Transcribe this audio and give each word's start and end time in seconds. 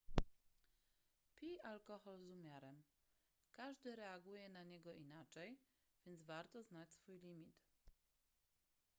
pij 1.37 1.55
alkohol 1.71 2.17
z 2.19 2.27
umiarem 2.35 2.77
każdy 3.51 3.89
reaguje 3.95 4.49
na 4.49 4.63
niego 4.63 4.91
inaczej 4.93 5.59
więc 6.05 6.23
warto 6.23 6.63
znać 6.63 6.91
swój 6.91 7.19
limit 7.19 7.55